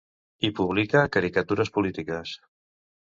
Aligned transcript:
Hi 0.41 0.49
publica 0.59 1.03
caricatures 1.17 1.73
polítiques. 1.77 2.37